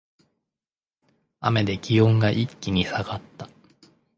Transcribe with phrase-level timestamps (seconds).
[1.41, 3.47] 雨で気温が一気に下がった